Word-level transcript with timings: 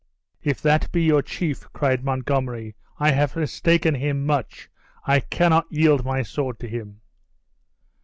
"If 0.41 0.63
that 0.63 0.91
be 0.91 1.03
your 1.03 1.21
chief," 1.21 1.71
cried 1.73 2.03
Montgomery, 2.03 2.75
"I 2.97 3.11
have 3.11 3.35
mistaken 3.35 3.93
him 3.93 4.25
much 4.25 4.67
I 5.05 5.19
cannot 5.19 5.67
yield 5.71 6.03
my 6.03 6.23
sword 6.23 6.57
to 6.61 6.67
him." 6.67 7.01